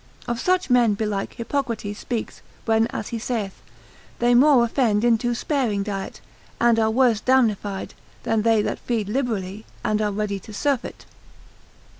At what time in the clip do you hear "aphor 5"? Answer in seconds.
2.89-2.89